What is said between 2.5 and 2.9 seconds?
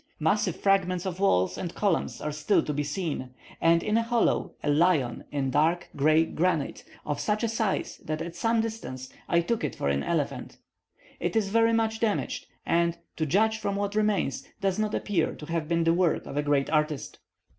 to be